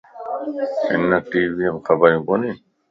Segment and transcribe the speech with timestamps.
[0.91, 2.55] ھن ٽي ويئم خبريون ڪونين.